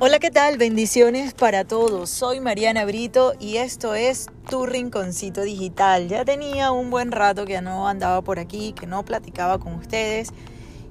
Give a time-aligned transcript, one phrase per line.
[0.00, 0.58] Hola, ¿qué tal?
[0.58, 2.10] Bendiciones para todos.
[2.10, 6.08] Soy Mariana Brito y esto es Tu Rinconcito Digital.
[6.08, 10.30] Ya tenía un buen rato que no andaba por aquí, que no platicaba con ustedes.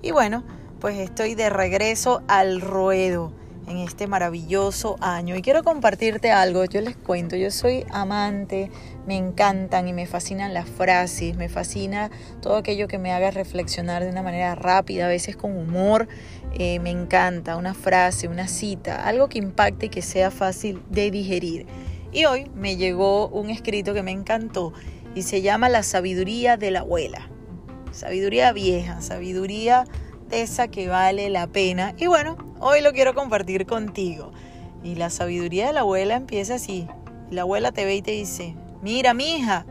[0.01, 0.45] Y bueno,
[0.79, 3.33] pues estoy de regreso al ruedo
[3.67, 5.35] en este maravilloso año.
[5.35, 8.69] Y quiero compartirte algo, yo les cuento, yo soy amante,
[9.07, 14.03] me encantan y me fascinan las frases, me fascina todo aquello que me haga reflexionar
[14.03, 16.07] de una manera rápida, a veces con humor,
[16.53, 21.11] eh, me encanta una frase, una cita, algo que impacte y que sea fácil de
[21.11, 21.65] digerir.
[22.11, 24.73] Y hoy me llegó un escrito que me encantó
[25.15, 27.29] y se llama La sabiduría de la abuela.
[27.91, 29.85] Sabiduría vieja, sabiduría
[30.41, 31.93] esa que vale la pena.
[31.97, 34.31] Y bueno, hoy lo quiero compartir contigo.
[34.83, 36.87] Y la sabiduría de la abuela empieza así.
[37.29, 39.65] La abuela te ve y te dice, mira, mija,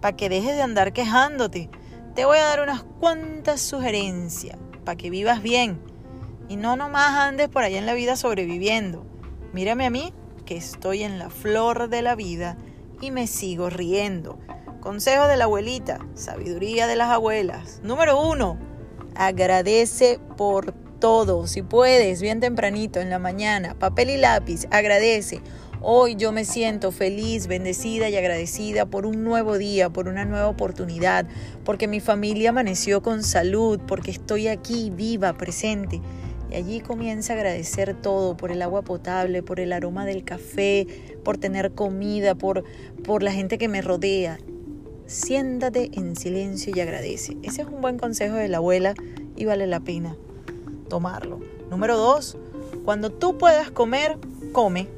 [0.00, 1.70] para que dejes de andar quejándote,
[2.14, 5.80] te voy a dar unas cuantas sugerencias para que vivas bien.
[6.48, 9.06] Y no nomás andes por allá en la vida sobreviviendo.
[9.52, 10.12] Mírame a mí,
[10.44, 12.56] que estoy en la flor de la vida
[13.00, 14.38] y me sigo riendo.
[14.80, 17.80] Consejo de la abuelita, sabiduría de las abuelas.
[17.82, 18.58] Número uno,
[19.14, 21.46] agradece por todo.
[21.46, 25.40] Si puedes, bien tempranito en la mañana, papel y lápiz, agradece.
[25.82, 30.48] Hoy yo me siento feliz, bendecida y agradecida por un nuevo día, por una nueva
[30.48, 31.26] oportunidad,
[31.62, 36.00] porque mi familia amaneció con salud, porque estoy aquí viva, presente.
[36.50, 40.86] Y allí comienza a agradecer todo, por el agua potable, por el aroma del café,
[41.22, 42.64] por tener comida, por,
[43.04, 44.38] por la gente que me rodea
[45.06, 47.36] siéntate en silencio y agradece.
[47.42, 48.94] Ese es un buen consejo de la abuela
[49.36, 50.16] y vale la pena
[50.88, 51.40] tomarlo.
[51.70, 52.36] Número dos,
[52.84, 54.18] cuando tú puedas comer,
[54.52, 54.88] come.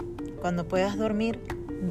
[0.41, 1.41] Cuando puedas dormir,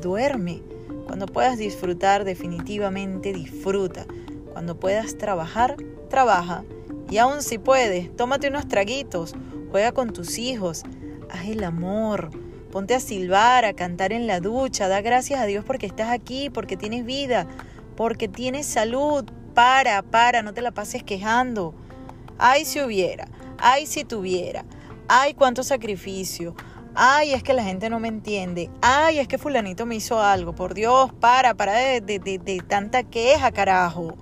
[0.01, 0.61] duerme.
[1.07, 4.05] Cuando puedas disfrutar, definitivamente disfruta.
[4.53, 5.75] Cuando puedas trabajar,
[6.09, 6.63] trabaja.
[7.09, 9.35] Y aún si puedes, tómate unos traguitos,
[9.71, 10.83] juega con tus hijos,
[11.29, 12.31] haz el amor,
[12.71, 16.49] ponte a silbar, a cantar en la ducha, da gracias a Dios porque estás aquí,
[16.49, 17.47] porque tienes vida,
[17.95, 19.25] porque tienes salud.
[19.53, 21.73] Para, para, no te la pases quejando.
[22.37, 24.65] Ay, si hubiera, ay, si tuviera,
[25.07, 26.55] ay, cuánto sacrificio.
[26.93, 28.69] Ay, es que la gente no me entiende.
[28.81, 30.53] Ay, es que fulanito me hizo algo.
[30.53, 34.15] Por Dios, para, para de, de tanta queja, carajo.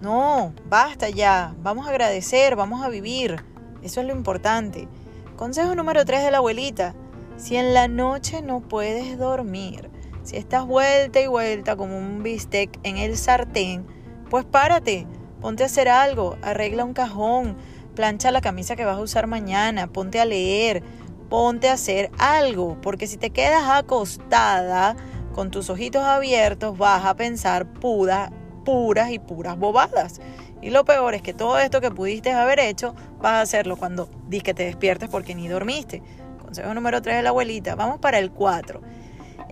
[0.00, 1.54] No, basta ya.
[1.62, 3.42] Vamos a agradecer, vamos a vivir.
[3.82, 4.88] Eso es lo importante.
[5.36, 6.94] Consejo número 3 de la abuelita.
[7.36, 9.90] Si en la noche no puedes dormir,
[10.24, 13.86] si estás vuelta y vuelta como un bistec en el sartén,
[14.30, 15.06] pues párate,
[15.40, 17.56] ponte a hacer algo, arregla un cajón,
[17.94, 20.82] plancha la camisa que vas a usar mañana, ponte a leer,
[21.28, 24.96] ponte a hacer algo, porque si te quedas acostada
[25.34, 28.30] con tus ojitos abiertos vas a pensar puras,
[28.64, 30.20] puras y puras bobadas.
[30.62, 34.08] Y lo peor es que todo esto que pudiste haber hecho, vas a hacerlo cuando
[34.28, 36.02] dis que te despiertes porque ni dormiste.
[36.40, 37.74] Consejo número 3 de la abuelita.
[37.74, 38.80] Vamos para el 4.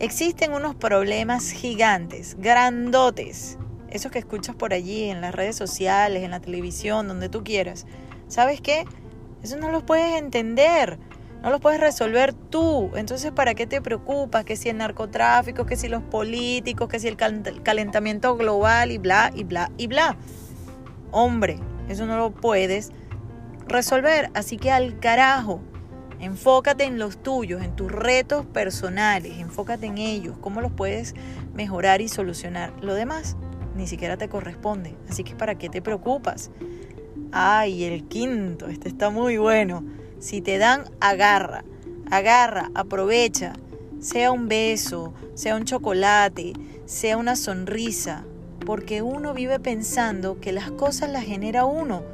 [0.02, 3.56] Existen unos problemas gigantes, grandotes,
[3.88, 7.86] esos que escuchas por allí en las redes sociales, en la televisión, donde tú quieras.
[8.26, 8.84] ¿Sabes qué?
[9.44, 10.98] Eso no los puedes entender,
[11.40, 12.90] no los puedes resolver tú.
[12.96, 14.44] Entonces, ¿para qué te preocupas?
[14.44, 19.30] Que si el narcotráfico, que si los políticos, que si el calentamiento global y bla,
[19.32, 20.16] y bla, y bla.
[21.12, 22.90] Hombre, eso no lo puedes
[23.68, 24.32] resolver.
[24.34, 25.60] Así que al carajo,
[26.22, 31.16] Enfócate en los tuyos, en tus retos personales, enfócate en ellos, cómo los puedes
[31.52, 32.72] mejorar y solucionar.
[32.80, 33.36] Lo demás
[33.74, 36.52] ni siquiera te corresponde, así que ¿para qué te preocupas?
[37.32, 39.84] Ay, el quinto, este está muy bueno.
[40.20, 41.64] Si te dan, agarra,
[42.08, 43.54] agarra, aprovecha.
[43.98, 46.52] Sea un beso, sea un chocolate,
[46.84, 48.24] sea una sonrisa,
[48.64, 52.04] porque uno vive pensando que las cosas las genera uno,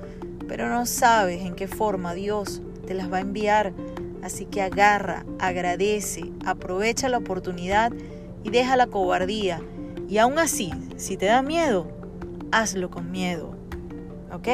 [0.48, 3.74] pero no sabes en qué forma Dios te las va a enviar
[4.22, 7.92] Así que agarra, agradece, aprovecha la oportunidad
[8.42, 9.60] y deja la cobardía.
[10.08, 11.86] Y aún así, si te da miedo,
[12.50, 13.56] hazlo con miedo.
[14.32, 14.48] ¿Ok?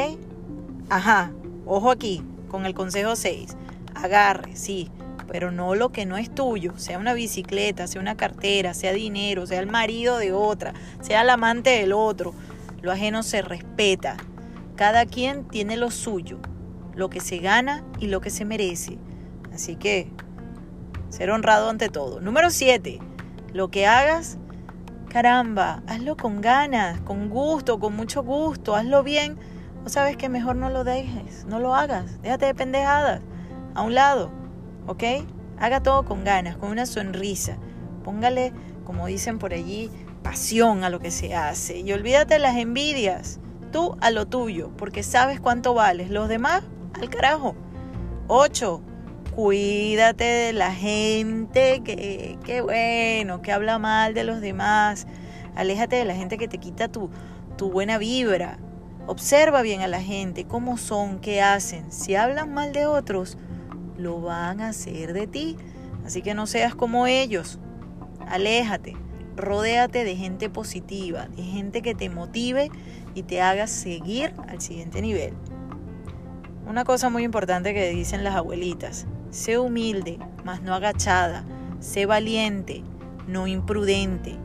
[0.89, 1.31] Ajá,
[1.65, 3.55] ojo aquí, con el consejo 6.
[3.95, 4.91] Agarre, sí,
[5.27, 9.47] pero no lo que no es tuyo, sea una bicicleta, sea una cartera, sea dinero,
[9.47, 12.33] sea el marido de otra, sea el amante del otro.
[12.81, 14.17] Lo ajeno se respeta.
[14.75, 16.37] Cada quien tiene lo suyo,
[16.93, 18.97] lo que se gana y lo que se merece.
[19.55, 20.11] Así que,
[21.07, 22.19] ser honrado ante todo.
[22.19, 22.99] Número 7.
[23.53, 24.37] Lo que hagas,
[25.09, 29.37] caramba, hazlo con ganas, con gusto, con mucho gusto, hazlo bien.
[29.85, 33.21] O sabes que mejor no lo dejes, no lo hagas, déjate de pendejadas,
[33.75, 34.29] a un lado,
[34.87, 35.03] ¿ok?
[35.57, 37.57] Haga todo con ganas, con una sonrisa.
[38.03, 38.51] Póngale,
[38.83, 39.89] como dicen por allí,
[40.21, 41.79] pasión a lo que se hace.
[41.79, 43.39] Y olvídate de las envidias.
[43.71, 46.09] Tú a lo tuyo, porque sabes cuánto vales.
[46.09, 46.63] Los demás,
[46.93, 47.55] al carajo.
[48.27, 48.81] 8
[49.35, 55.07] Cuídate de la gente que, que bueno, que habla mal de los demás.
[55.55, 57.09] Aléjate de la gente que te quita tu,
[57.57, 58.59] tu buena vibra.
[59.07, 61.91] Observa bien a la gente, cómo son, qué hacen.
[61.91, 63.37] Si hablan mal de otros,
[63.97, 65.57] lo van a hacer de ti.
[66.05, 67.59] Así que no seas como ellos.
[68.29, 68.95] Aléjate.
[69.35, 72.71] Rodéate de gente positiva, de gente que te motive
[73.15, 75.33] y te haga seguir al siguiente nivel.
[76.65, 79.05] Una cosa muy importante que dicen las abuelitas,
[79.35, 81.43] sé humilde, mas no agachada,
[81.81, 82.83] sé valiente,
[83.27, 84.37] no imprudente.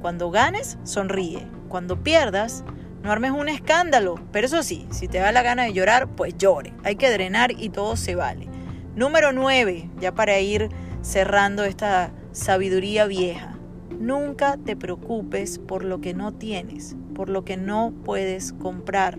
[0.00, 1.46] Cuando ganes, sonríe.
[1.68, 2.64] Cuando pierdas,
[3.02, 4.14] no armes un escándalo.
[4.32, 6.72] Pero eso sí, si te da la gana de llorar, pues llore.
[6.82, 8.48] Hay que drenar y todo se vale.
[8.96, 10.70] Número 9, ya para ir
[11.02, 13.58] cerrando esta sabiduría vieja.
[13.90, 19.18] Nunca te preocupes por lo que no tienes, por lo que no puedes comprar.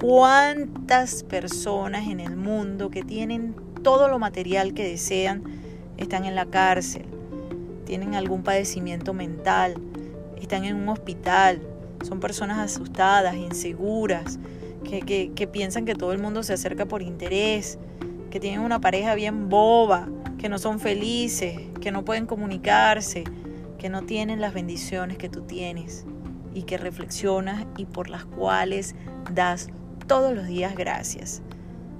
[0.00, 5.42] ¿Cuántas personas en el mundo que tienen todo lo material que desean
[5.96, 7.04] están en la cárcel?
[7.84, 9.74] Tienen algún padecimiento mental,
[10.40, 11.60] están en un hospital,
[12.02, 14.38] son personas asustadas, inseguras,
[14.84, 17.78] que, que piensan que todo el mundo se acerca por interés,
[18.30, 20.08] que tienen una pareja bien boba,
[20.38, 23.24] que no son felices, que no pueden comunicarse,
[23.78, 26.04] que no tienen las bendiciones que tú tienes
[26.54, 28.94] y que reflexionas y por las cuales
[29.32, 29.68] das
[30.06, 31.42] todos los días gracias.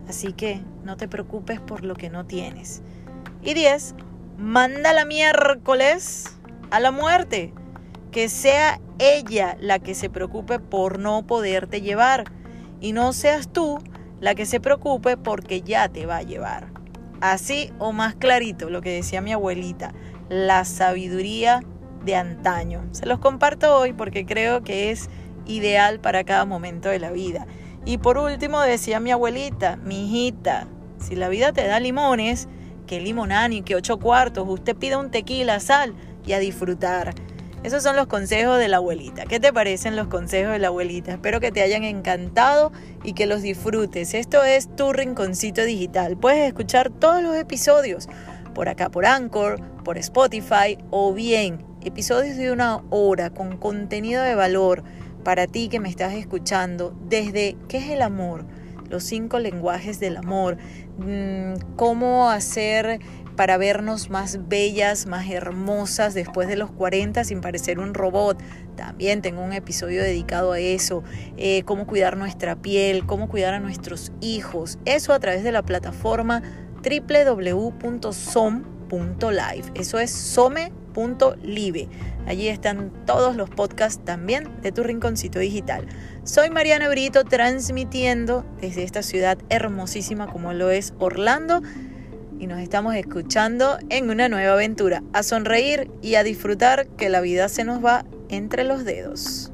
[0.08, 2.82] Así que no te preocupes por lo que no tienes.
[3.42, 3.94] Y 10.
[4.38, 6.36] Manda la miércoles
[6.70, 7.52] a la muerte.
[8.10, 12.24] Que sea ella la que se preocupe por no poderte llevar
[12.80, 13.78] y no seas tú
[14.20, 16.68] la que se preocupe porque ya te va a llevar.
[17.20, 19.92] Así o más clarito, lo que decía mi abuelita,
[20.28, 21.60] la sabiduría
[22.04, 22.84] de antaño.
[22.92, 25.08] Se los comparto hoy porque creo que es
[25.46, 27.46] ideal para cada momento de la vida.
[27.84, 30.66] Y por último decía mi abuelita, mi hijita,
[30.98, 32.48] si la vida te da limones,
[32.86, 35.94] que limonani, que ocho cuartos, usted pida un tequila, sal
[36.24, 37.14] y a disfrutar.
[37.64, 39.24] Esos son los consejos de la abuelita.
[39.24, 41.12] ¿Qué te parecen los consejos de la abuelita?
[41.12, 42.72] Espero que te hayan encantado
[43.04, 44.14] y que los disfrutes.
[44.14, 46.16] Esto es tu rinconcito digital.
[46.16, 48.08] Puedes escuchar todos los episodios
[48.52, 54.34] por acá por Anchor, por Spotify o bien episodios de una hora con contenido de
[54.34, 54.82] valor
[55.24, 58.44] para ti que me estás escuchando desde qué es el amor,
[58.88, 60.58] los cinco lenguajes del amor,
[60.98, 63.00] mm, cómo hacer
[63.36, 68.38] para vernos más bellas, más hermosas después de los 40 sin parecer un robot.
[68.76, 71.02] También tengo un episodio dedicado a eso,
[71.36, 74.78] eh, cómo cuidar nuestra piel, cómo cuidar a nuestros hijos.
[74.84, 76.42] Eso a través de la plataforma
[76.82, 78.12] www.som.live.
[79.74, 80.10] Eso es
[82.26, 85.86] Allí están todos los podcasts también de tu rinconcito digital.
[86.24, 91.62] Soy Mariana Brito transmitiendo desde esta ciudad hermosísima como lo es Orlando
[92.38, 97.20] y nos estamos escuchando en una nueva aventura, a sonreír y a disfrutar que la
[97.20, 99.52] vida se nos va entre los dedos.